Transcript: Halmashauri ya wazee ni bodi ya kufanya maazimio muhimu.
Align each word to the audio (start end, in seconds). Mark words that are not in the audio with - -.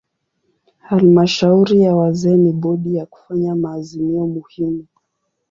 Halmashauri 0.79 1.81
ya 1.81 1.95
wazee 1.95 2.37
ni 2.37 2.51
bodi 2.51 2.95
ya 2.95 3.05
kufanya 3.05 3.55
maazimio 3.55 4.27
muhimu. 4.27 4.85